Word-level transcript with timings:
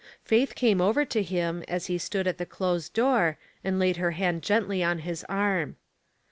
Faith 0.25 0.55
came 0.55 0.81
over 0.81 1.05
to 1.05 1.21
him, 1.21 1.63
as 1.67 1.85
he 1.85 1.99
stood 1.99 2.25
at 2.25 2.39
the 2.39 2.45
closed 2.47 2.91
door, 2.91 3.37
and 3.63 3.77
laid 3.77 3.97
her 3.97 4.13
hand 4.17 4.41
gently 4.41 4.83
on 4.83 4.97
his 5.05 5.23
arm. 5.29 5.75